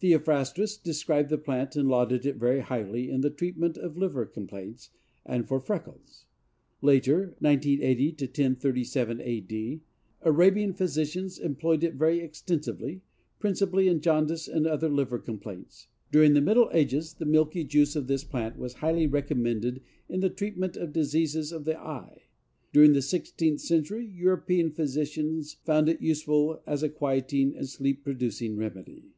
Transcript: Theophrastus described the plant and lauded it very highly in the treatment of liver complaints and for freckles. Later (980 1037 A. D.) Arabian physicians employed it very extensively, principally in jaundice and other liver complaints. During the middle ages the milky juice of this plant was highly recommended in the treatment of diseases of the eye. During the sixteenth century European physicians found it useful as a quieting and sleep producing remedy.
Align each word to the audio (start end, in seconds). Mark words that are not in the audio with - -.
Theophrastus 0.00 0.76
described 0.76 1.30
the 1.30 1.38
plant 1.38 1.76
and 1.76 1.88
lauded 1.88 2.26
it 2.26 2.34
very 2.34 2.58
highly 2.58 3.08
in 3.08 3.20
the 3.20 3.30
treatment 3.30 3.76
of 3.78 3.96
liver 3.96 4.26
complaints 4.26 4.90
and 5.24 5.46
for 5.46 5.60
freckles. 5.60 6.26
Later 6.82 7.36
(980 7.40 8.08
1037 8.20 9.20
A. 9.20 9.38
D.) 9.40 9.82
Arabian 10.22 10.72
physicians 10.72 11.38
employed 11.38 11.84
it 11.84 11.94
very 11.94 12.18
extensively, 12.18 13.02
principally 13.38 13.86
in 13.86 14.00
jaundice 14.00 14.48
and 14.48 14.66
other 14.66 14.88
liver 14.88 15.20
complaints. 15.20 15.86
During 16.10 16.34
the 16.34 16.40
middle 16.40 16.68
ages 16.74 17.14
the 17.14 17.24
milky 17.24 17.62
juice 17.62 17.94
of 17.94 18.08
this 18.08 18.24
plant 18.24 18.58
was 18.58 18.74
highly 18.82 19.06
recommended 19.06 19.80
in 20.08 20.18
the 20.18 20.28
treatment 20.28 20.76
of 20.76 20.92
diseases 20.92 21.52
of 21.52 21.64
the 21.64 21.78
eye. 21.78 22.24
During 22.72 22.94
the 22.94 23.00
sixteenth 23.02 23.60
century 23.60 24.04
European 24.04 24.72
physicians 24.72 25.52
found 25.64 25.88
it 25.88 26.02
useful 26.02 26.64
as 26.66 26.82
a 26.82 26.88
quieting 26.88 27.54
and 27.56 27.68
sleep 27.68 28.02
producing 28.02 28.56
remedy. 28.56 29.12